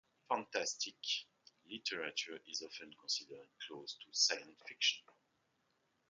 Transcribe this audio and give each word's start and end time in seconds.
"Fantastique" 0.31 1.27
literature 1.69 2.39
is 2.49 2.63
often 2.63 2.91
considered 2.99 3.49
close 3.67 3.95
to 4.03 4.07
science 4.11 4.59
fiction. 4.67 5.03